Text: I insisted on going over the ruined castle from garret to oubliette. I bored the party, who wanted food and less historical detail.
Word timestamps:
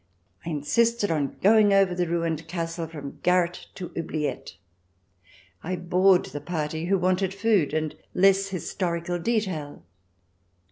I 0.43 0.49
insisted 0.49 1.11
on 1.11 1.37
going 1.43 1.73
over 1.75 1.93
the 1.93 2.07
ruined 2.07 2.47
castle 2.47 2.87
from 2.87 3.19
garret 3.21 3.67
to 3.75 3.91
oubliette. 3.95 4.55
I 5.63 5.75
bored 5.75 6.25
the 6.25 6.41
party, 6.41 6.85
who 6.85 6.97
wanted 6.97 7.35
food 7.35 7.71
and 7.71 7.95
less 8.15 8.47
historical 8.47 9.19
detail. 9.19 9.85